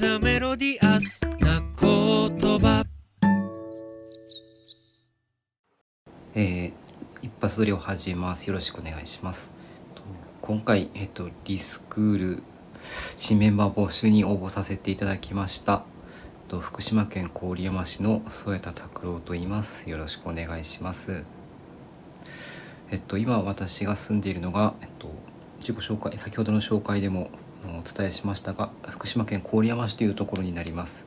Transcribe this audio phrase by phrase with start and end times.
[0.00, 2.86] ザメロディアスな言葉。
[6.34, 6.72] えー、
[7.20, 8.46] 一発撮りを始めます。
[8.46, 9.52] よろしくお願いします。
[10.40, 12.42] 今回、えっと、リスクール
[13.18, 15.82] 新メンバー募集に応募させていただきました。
[16.48, 19.90] と福島県郡山市の添田拓郎と言います。
[19.90, 21.24] よろしくお願いします。
[22.90, 25.10] えっと今私が住んでいるのが、えっと、
[25.58, 27.30] 自己紹介先ほどの紹介でも
[27.64, 31.06] お伝えしましたが福島県郡山市というところになります。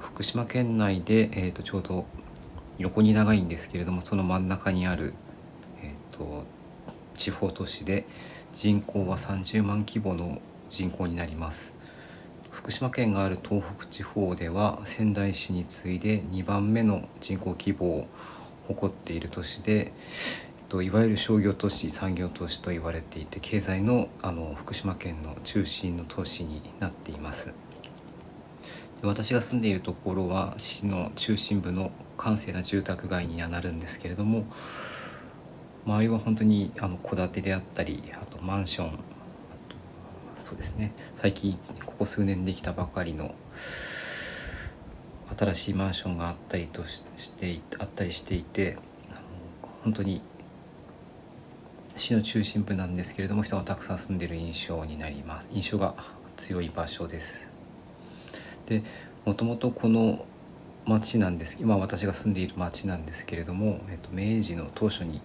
[0.00, 2.06] 福島県内で、えー、とちょうど
[2.78, 5.14] 横に長いんですけれどもその真ん中にある、
[5.82, 6.44] えー、と
[7.14, 8.06] 地方都市で
[8.54, 11.74] 人口は30万規模の人口になります。
[12.50, 18.06] 福島県がある東北地方では仙台市に次いで2番目の人口規模を
[18.68, 19.92] 誇っている都市で
[20.74, 27.54] といわゆる商業都市産業都市と言われていて経済のあの福島県の中心の都市になっています。
[29.00, 34.46] 私が住んでいるところは市の中心部の閑静な住宅街にはなるんですけれども
[35.86, 38.98] 周りは本当にあの戸建てであったりあとマンション
[40.42, 40.92] そうですね。
[41.14, 41.56] 最近
[41.86, 43.36] ここ数年できたばかりの
[45.38, 48.76] 新しいマンションがあったりとしてあったりしていて
[49.84, 50.20] 本当に
[51.96, 55.46] 市の中心部なんですけれども人がたくさん住んでいる印象になります。
[55.52, 55.94] 印象が
[56.36, 57.46] 強い場所です。
[58.66, 58.82] で
[59.24, 60.26] もともとこの
[60.86, 65.20] 町なんです今私が住んでいる町なんですけれども、えっと、明治の当初に、えっ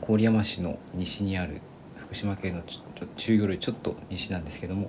[0.00, 1.60] と、郡山市の西にある
[1.96, 2.62] 福島県の
[3.16, 4.88] 中よりちょっと西なんですけども、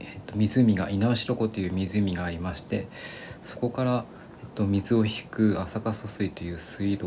[0.00, 2.88] えっと、湖が猪苗代湖という湖がありまして
[3.42, 4.04] そこから、
[4.40, 7.06] えっと、水を引く朝霞疎水という水路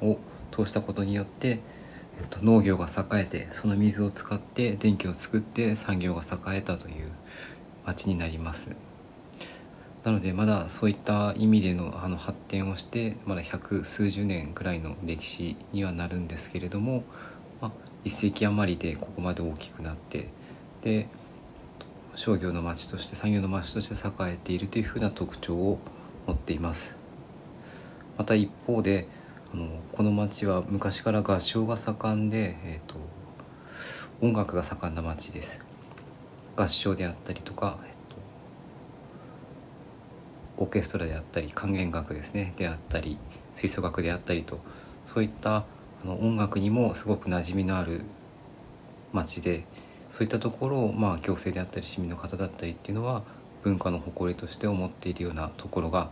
[0.00, 0.18] を
[0.54, 7.10] 通したことによって、えっと、農業が栄えてその水を使って電気を作って産業が栄えたという
[7.84, 8.76] 町になります。
[10.04, 17.04] なのでまだそういった意味でのあの発展をしてまだ百数十年くらいの歴史にはなるんですけれども、
[17.62, 17.72] まあ、
[18.04, 20.28] 一世紀余りでここまで大きくなって
[20.82, 21.08] で
[22.16, 25.78] 商業の町として産業の町として栄えているというふうな特徴を
[26.26, 26.96] 持っています。
[28.18, 29.08] また一方で
[29.54, 32.96] あのこの町は昔から合唱が盛んで、えーと、
[34.20, 35.64] 音楽が盛んな町です
[36.56, 37.92] 合唱であったりとか、えっ
[40.56, 43.16] と、オーケストラであったり管弦楽ですねであったり
[43.54, 44.58] 吹奏楽であったりと
[45.06, 45.64] そういったあ
[46.04, 48.02] の音楽にもすごく馴染みのある
[49.12, 49.66] 町で
[50.10, 53.22] そういったところを、まあ、行政であったり市民の方だったりっていうのは
[53.62, 56.10] 文化の誇りとして思っているようなところが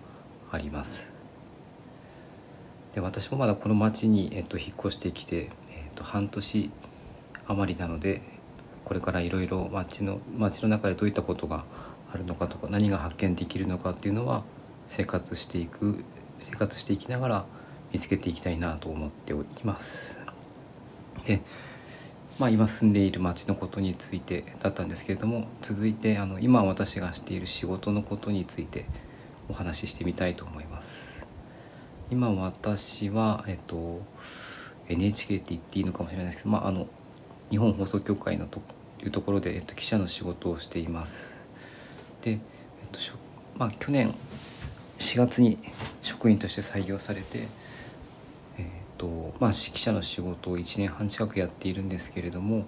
[0.52, 1.11] あります。
[2.94, 6.70] で私もまだこの町に、えっと、引っ越してきて、えっと、半年
[7.46, 8.22] 余りなので
[8.84, 11.64] これからいろいろ町の町の中でどういったことが
[12.12, 14.42] あるのかとか何が発見できるのかっていうのは
[14.88, 16.04] 生活していく
[16.38, 17.44] 生活していきながら
[17.92, 20.18] 見つけていきたいなと思っております。
[21.24, 21.40] で、
[22.38, 28.86] まあ、今住んでいる町のことについてだったんですけれども続いてあの今私がしている仕事のことについて
[29.48, 31.01] お話ししてみたいと思います。
[32.12, 34.02] 今私は、えっと、
[34.86, 36.86] NHK って言っていいのかもしれないですけど、まあ、あの
[37.48, 38.60] 日本放送協会のと
[39.02, 41.40] いうところで、えっと、記者の仕事をしています。
[42.20, 42.38] で、えっ
[42.92, 42.98] と
[43.56, 44.12] まあ、去年
[44.98, 45.56] 4月に
[46.02, 47.48] 職員として採用されて、
[48.58, 48.64] えっ
[48.98, 52.66] とまあ、記者の仕事を1年半近くやっているんですけれども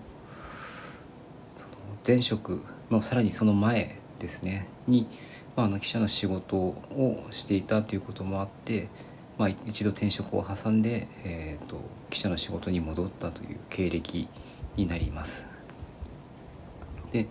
[2.06, 5.06] 前職のさらにその前ですねに、
[5.54, 8.88] まあ、あの記者の仕事をしていたということもあって
[9.36, 11.80] まあ、一度転職を挟んで、えーと、
[12.10, 14.28] 記者の仕事に戻ったという経歴
[14.76, 15.46] になります。
[17.12, 17.26] で、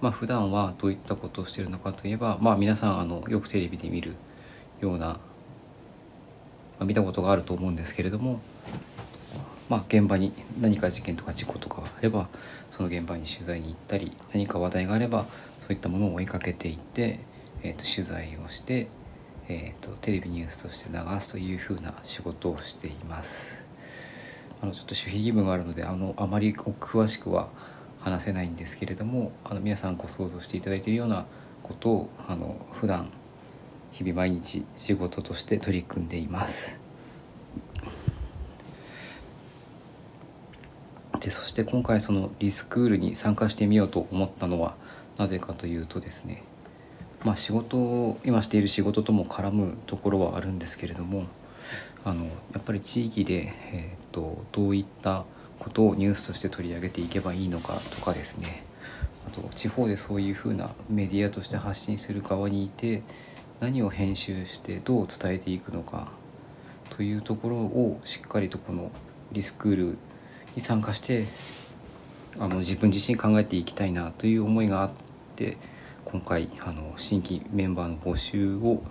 [0.00, 4.14] まあ普段はどういったことをしているのかといえば、まあ、皆さんあのよくテレビで見る
[4.80, 5.20] ような、ま
[6.80, 8.40] あ、見たことがあると思うんですけれども、
[9.68, 12.28] まあ、現場に何か事件とか事故とかがあれば
[12.70, 15.26] その現場に取材に行ったり何か話題があれば
[15.60, 17.20] そういったものを追いかけていって、
[17.62, 18.88] えーと取材をして
[19.48, 23.64] えーと、テレビニュースとして流すというふうな仕事をしています。
[24.62, 27.48] あのちょっと守秘義務があるのであのあまり詳しくは
[28.00, 31.26] 話せないんですけれどもあの皆さんご想像していただいているような
[31.64, 33.10] ことをあの普段
[33.90, 36.80] 日々毎日仕事として取り組んでいます。
[41.20, 44.74] でそして今回そのリスクールに参加してみようと思ったのは
[45.18, 46.42] なぜかというとですね
[47.24, 51.26] まあ、仕事を今している仕事とも絡むところはあるんですけれども
[52.04, 55.24] あのやっぱり地域で、えーと、どういった
[55.60, 58.64] ことをニュースとして取り上げていけばいいのかとかですね。
[59.28, 63.02] あと地方でそういうふうなメディアとして発信する側にいて
[63.60, 66.08] 何を編集してどう伝えていくのか
[66.90, 68.90] というところをしっかりとこの
[69.30, 69.98] リスクール
[70.56, 71.26] に参加して
[72.40, 74.90] あの自分自身考えていきたいなという思いがあっ
[75.36, 75.56] て
[76.04, 78.82] 今回あの新規メンバーの募集を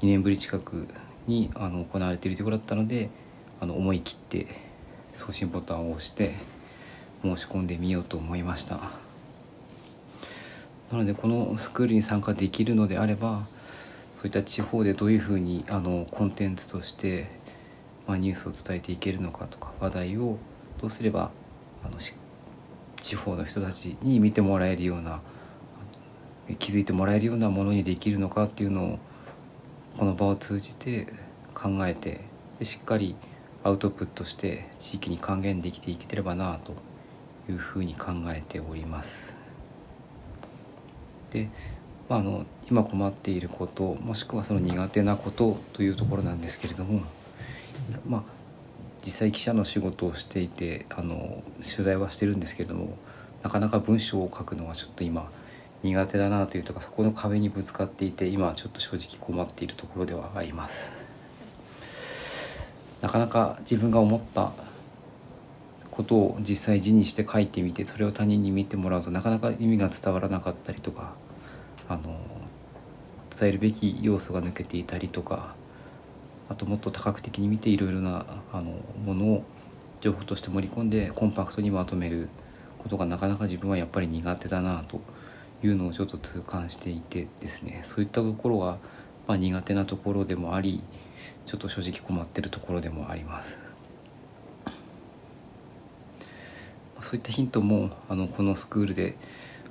[0.00, 0.86] 2年ぶり近く
[1.26, 3.08] にあの行われているところだったので
[3.60, 4.46] あの思い切って
[5.14, 6.34] 送信ボタンを押して
[7.22, 9.04] 申し込んでみようと思いました。
[10.92, 13.46] なのでこのスクールに参加できるのであれば
[14.18, 17.28] そういった地方でどういうふうにあのコンテンツとして、
[18.06, 20.38] まあ、ニュースを伝えていけるのかとか話題を
[20.80, 21.30] どうすれば
[21.84, 21.98] あの
[23.00, 25.20] 地方の人たちに見てもらえるような
[26.58, 28.98] 気づいてもらえるようなものにできるのかっていうのを
[29.98, 31.12] この場を通じて
[31.54, 32.20] 考えて
[32.58, 33.16] でしっかり
[33.62, 36.74] アウトプットして地域に還元できていければなと
[37.50, 39.36] いうふうに考えております。
[41.30, 41.48] で、
[42.08, 47.02] まあ、あの今困っていることもしくはその苦手なことというところなんですけれども、
[48.06, 48.22] まあ、
[49.04, 52.96] 実際記者の仕事をしていてあの取材はしてるんですけれども
[53.42, 55.30] なかなか文章を書くのはちょっと今
[55.84, 60.92] 苦手だなというとかそこの壁にぶつかっていて今はちょっと正直困っているところではあります。
[63.02, 64.52] なかなか自分が思った
[65.90, 71.12] ことを実際字にして書いてみてそれを他人に見てもらうとなかなか意味が伝わらなかったりとか
[71.86, 72.16] あの
[73.38, 75.54] 伝えるべき要素が抜けていたりとか
[76.48, 78.72] あともっと多角的に見ていろいろなあの
[79.04, 79.44] ものを
[80.00, 82.28] 情報として盛り込んでコンパクトにまとめる
[82.78, 85.00] ことがなかなか自分はやっぱり苦手だなと
[85.66, 88.78] いうのをちょっと痛感していてですねそういったところが、
[89.26, 90.82] まあ、苦手なところでもあり
[91.46, 93.58] ちょっと正直困ってるところでもあります。
[97.00, 99.14] そういったヒントもあのこのスクールで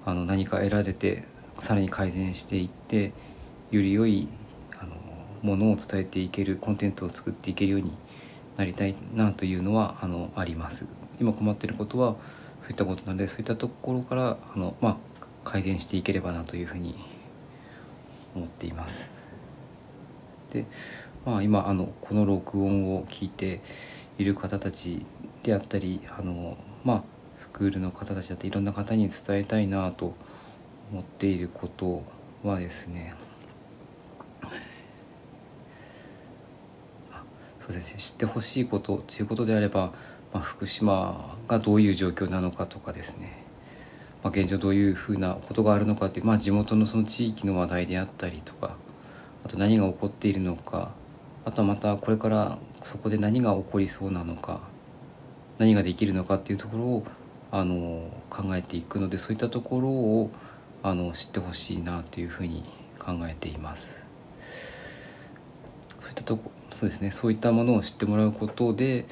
[0.06, 1.24] あの何か得られて
[1.58, 3.12] さらに改善していって
[3.72, 4.28] より良い
[4.80, 4.96] あの
[5.42, 7.92] ものを伝えていけるコンテンツを作っていけるように
[8.56, 10.86] なりたいなというのはあのあります。
[11.20, 12.16] 今困っていることは
[12.62, 14.98] そういったことなのでそういったところからあの、まあ、
[15.44, 16.96] 改善していければなというふうに
[18.36, 19.12] 思っています。
[20.52, 20.66] で、
[21.26, 23.62] まあ、今あのこの録音を聞いて
[24.18, 25.06] いる方たち
[25.42, 27.04] であったりあの、まあ、
[27.38, 30.16] スクールの方たちだっていろんな方に伝えたいなと
[30.92, 32.04] 思っていること
[32.44, 33.16] はですね
[37.60, 39.94] そうですね知ってほしいことということであれば、
[40.34, 43.43] まあ、福島がどういう状況なのかとかですね、
[44.24, 48.78] まあ、現状どういうふうなことがあるのかっていう、まあ、地元のその地域の話題であったりとか
[49.46, 50.92] あと何が起こっているのか
[51.46, 54.62] あとはまたこれからそこで何が起こりそうなのか
[55.58, 57.06] 何ができるのかっていうところを
[57.52, 60.32] あの考えていくのでそういったところを
[60.82, 62.64] あの知ってほしいなというふうに
[62.98, 64.04] 考えています。
[66.00, 69.06] そういったとこそうですねそういったものを知ってもらうことで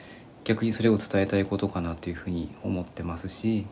[0.44, 3.68] 逆にそれを伝えたいことかなというふうに思ってますし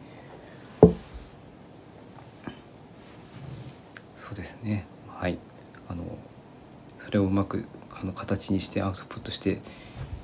[4.16, 5.38] そうですねはい
[5.88, 6.04] あの
[7.04, 7.66] それをうまく
[8.00, 9.58] あの形にしてアウトプットしてい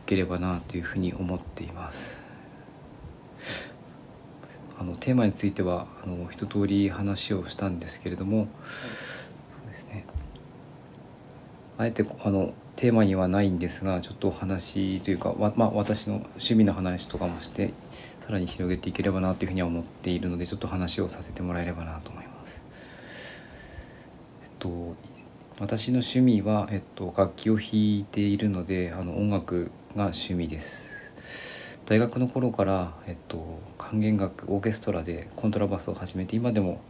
[0.05, 2.21] ければなというふうに思っています。
[4.79, 8.47] あのテーマについてはあの一通り話をしたんですけれども、
[9.63, 10.05] そうですね、
[11.77, 17.71] あえてあのテーマにはないんですがちょっとお話というか、ままあ、私の趣味の話とかもして
[18.25, 22.14] さらに広げていければなというふうには思っているのでちょっと話をさせてもらえればなと。
[24.65, 24.95] と
[25.59, 31.13] 私の趣味は、えっと、楽器を弾いているのであの音楽が趣味です。
[31.85, 36.81] 大学の頃から、えっと、管弦楽オーケストラでコントラバスを始めて今でも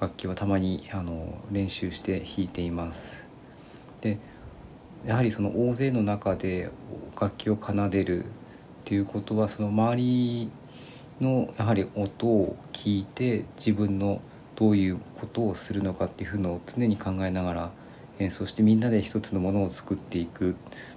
[0.00, 3.28] 楽器はたまにあの練習して弾いています
[4.00, 4.16] で
[5.04, 6.70] やはりその大勢の中で
[7.20, 8.28] 楽器を奏でるっ
[8.84, 10.50] ていうことはその周り
[11.20, 14.22] のやはり音を聞いて自分の
[14.58, 17.70] どういうことをするのかっていうのを常に考えながら
[18.18, 20.56] 演奏してみんなで一つのものを作っていく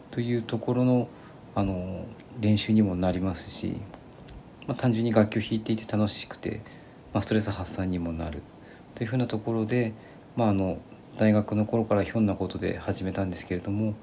[0.10, 1.08] というところの
[1.54, 2.06] あの
[2.40, 3.76] 練習にもなりますし
[4.68, 6.62] まあ、単純に楽器を弾いていて楽しくて、
[7.14, 8.42] まあ、ストレス発散にもなる
[8.96, 9.94] というふうなところで、
[10.36, 10.78] まあ、あの
[11.18, 13.96] 大学の頃からひょんなことで始めたんですけれども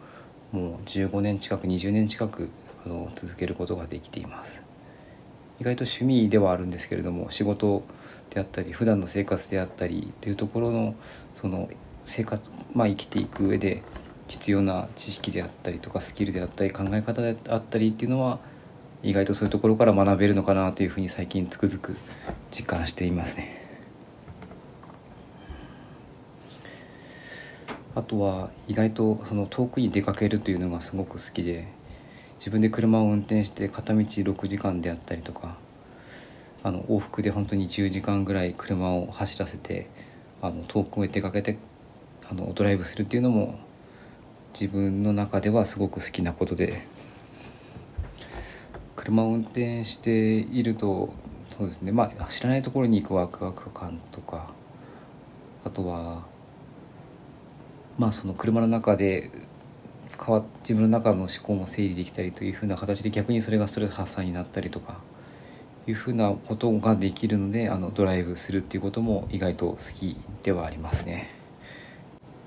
[0.53, 2.51] もう15年近く20年近く
[2.85, 4.63] あの続けることができています。
[5.61, 7.83] 意外と趣味ではあるんですけれども仕事
[8.31, 10.95] であったり普段の生活であったりというところの
[11.37, 11.69] その
[12.07, 13.83] 生活、まあ、生きていく上で
[14.29, 18.39] 必要な知識であったりとかスキルであったり考え方であったりっていうのは
[19.03, 21.97] 意外とそういうところから学べるのかなというふうに最近つくづく
[22.51, 23.59] 実感していますね。
[27.95, 31.67] あとは意外とその遠くに出かけるというのがすごく好きで
[32.39, 35.57] 自分で車を運転して片道6時間であったりとか
[36.63, 39.89] あの往復で本当に10時間ぐらい車を走らせて
[40.43, 41.59] あの遠くへ出かけて
[42.31, 43.59] あのドライブするっていうのも
[44.59, 46.87] 自分の中ではすごく好きなことで。
[49.09, 51.15] 車を運転していると
[51.57, 51.93] そうですね。
[51.93, 54.51] まあ知らないところに行くワクワク感とか
[55.65, 56.27] あとは
[57.97, 59.31] まあその車の中で
[60.19, 64.99] 変わ自分の中の思考も整理できたりというふうな形で逆にそれがストレス発散になったりとか
[65.89, 71.31] いうふうなことができるのであのドライブするっていうことも意外と好きではありますね。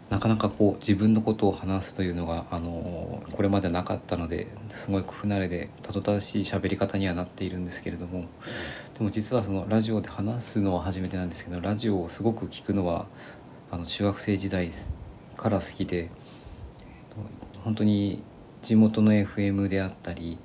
[0.10, 8.25] なかなかこう自分のことを話すというのがあのこれまでなかったのですごい不慣れでたどたどしい喋り方にはなっているんですけれども
[8.98, 13.05] でも実はそのラジオで話すのは初めてなんですけどラジオをすごく聞くのは
[13.71, 14.69] あの中学生時代
[15.38, 16.10] から好きで
[17.63, 18.21] 本当に
[18.63, 20.38] 地元の FM であったり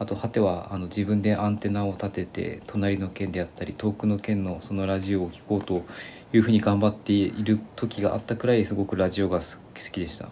[0.00, 5.84] あと果てはあの自分でアンテナを立てて隣の県であったり遠くの県のそのラジオを聴こうと
[6.32, 9.44] いうふうに頑張っている時があったくらいすごくラジオが好
[9.92, 10.30] きでした。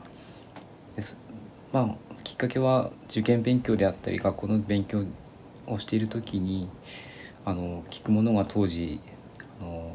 [1.70, 1.94] まあ
[2.24, 5.04] きっかけは受験勉強であったり学校の勉強
[5.66, 6.70] をしている時に
[7.44, 9.00] あの聞くものが当時
[9.60, 9.94] あの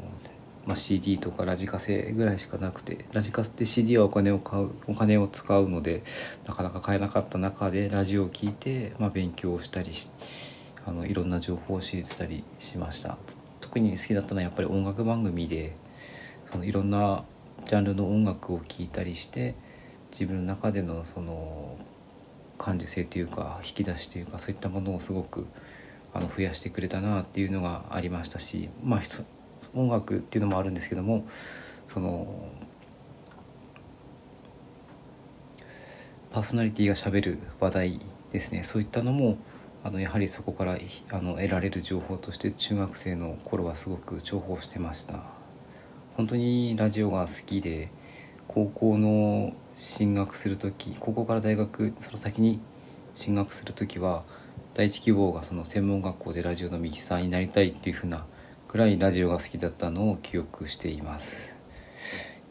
[0.66, 6.02] まあ、CD とかラジカセぐらいしかなくてラジカセで CD はお金を買うお金を使うので
[6.46, 10.08] なかなか買えなかった中でラジオを聴いて、まあ、勉強をしたりし
[10.86, 13.18] あのいろんな情報を知れてたりしました。
[13.60, 15.74] 特に好きだったのはやっぱり音楽番組で
[16.52, 17.24] そのいろんな
[17.64, 19.56] ジャンルの音楽を聴いたりして
[20.12, 21.76] 自分の中でのその
[22.56, 25.46] 感受性というか引き出しというかそういったものをすごく
[26.12, 29.00] あの増やしてくれたなっていうのがありましたしまあ
[29.74, 31.26] 音楽っていうのもあるんですけども
[31.88, 32.48] その
[36.32, 38.00] パーソナリティがしゃべる話題
[38.32, 38.64] ですね。
[38.64, 39.38] そういったのも
[39.84, 40.78] あのやはりそこから
[41.12, 45.20] あの得られる情報として中学生の頃はすごく重宝してました。
[46.16, 47.90] 本当にラジオが好きで
[48.48, 52.60] 高校の進学する時高校から大学その先に
[53.14, 54.22] 進学する時は
[54.74, 58.26] 第一希望がその専門学校でラジオのミキサーになりたいっていうふうな
[58.78, 61.54] らいラジオが好きだったのを記憶しています。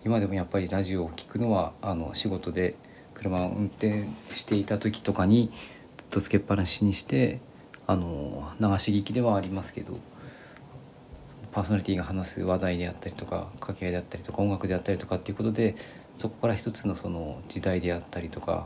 [0.06, 2.76] 今でもやっぱりラジオを聴くのはあの仕事で
[3.14, 5.52] 車を運転していた時とかに
[5.98, 7.40] ずっとつけっぱなしにして
[7.88, 9.98] あの流し聞きではありますけど
[11.52, 15.76] パーソナリティが話す話題であったりとか掛け合いであったりとか音楽であったりとかっていうことで
[16.18, 18.66] そこから一つのその時代であったりとか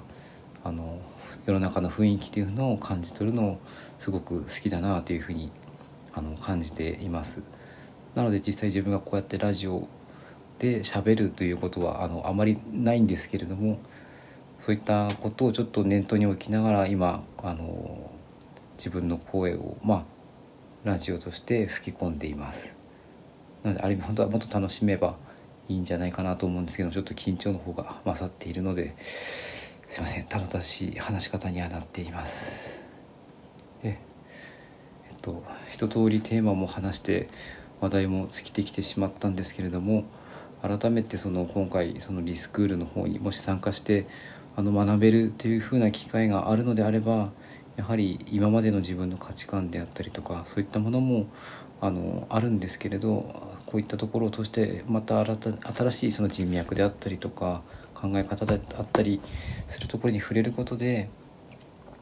[0.63, 0.99] あの
[1.45, 3.59] 世の中の雰囲気というのを感じ取るのを
[3.99, 5.51] すごく好きだなというふうに
[6.17, 7.43] あの感じています。
[8.15, 9.87] なので実際自分がこうやってラジオ
[10.57, 13.77] で喋るということはあのあまりないんですけれども
[14.59, 18.09] そういったことをちょっと念頭に置きながら今あの
[18.77, 20.03] 自分の声をまあ
[20.83, 22.73] ラジオとして吹き込んでいます。
[23.61, 25.15] なのである意味本当はもっと楽しめば
[25.69, 30.23] いいんじゃないかなと思うんですけどちょっと緊張の方が勝っているのですいません。
[30.23, 32.81] ただたしい話し方にはなっています。
[33.83, 33.99] で
[35.21, 35.43] と
[35.77, 37.29] 一通りテーマも話して
[37.81, 40.05] 話題も尽きてきてしまったんですけれども
[40.63, 44.07] 改めてその今回そのリスクールの方にもし参加して
[44.55, 47.29] あの学べるというふうな機会があるのであれば
[47.75, 51.27] やはり今までの自分の価値観であったりとかそういったものも
[51.79, 57.61] あのあるんですけれどこういったところを通してまた新しいその人脈であったりとか
[57.93, 59.21] 考え方であったり
[59.67, 61.07] するところに触れることで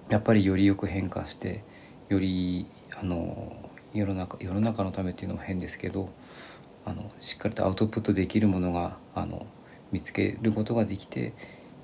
[0.07, 1.65] やっぱりよりよく変化して
[2.07, 2.67] より
[2.97, 3.64] あの
[3.95, 6.09] 世の中世の中のためっていうのも変ですけど
[6.85, 9.45] あのしっかりとアウトプットできるものがあの
[9.91, 11.33] 見つけることができて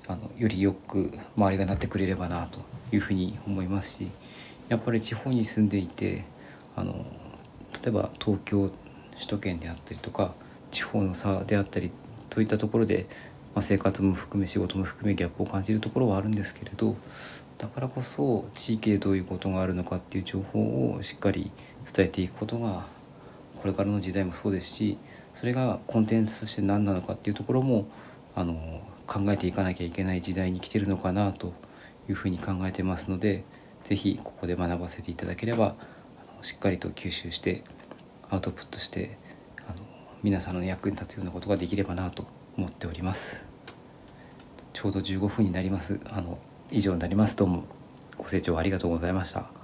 [0.06, 2.60] あのよりよく周りがなってくれればなと
[2.92, 4.08] いうふうに思いますし
[4.68, 6.24] やっぱり地方に住んでいて
[6.76, 7.04] あの
[7.82, 8.70] 例えば東京
[9.14, 10.34] 首都圏であったりとか
[10.70, 11.90] 地方の差であったり
[12.30, 13.06] といったところで、
[13.54, 16.96] まあ、生活も含め仕事も含めギャップを感じるところはあるんですけれど
[17.58, 21.50] だからこそ地域でどういうことがあるのかっていう情報をしっかり
[21.84, 22.84] 伝えていくことが
[23.56, 24.98] これからの時代もそうですし
[25.34, 27.86] それがコンテンツとして何なのかっていうところも
[28.34, 31.52] あの考えていかなきゃいけない時代に来てるのかなと
[32.08, 33.44] いうふうに考えてますので
[33.84, 35.74] 是非ここで学ばせていただければ
[36.42, 37.62] しっかりと吸収して
[38.30, 39.18] アウトプットして
[39.66, 39.78] あの
[40.22, 43.44] 皆さんの役に立つようなことができればなと思っております。
[44.72, 46.00] ちょうど15分になります。
[46.06, 46.38] あの
[46.70, 47.36] 以上になります。
[47.36, 47.64] どうも
[48.16, 49.61] ご清聴ありがとうございました。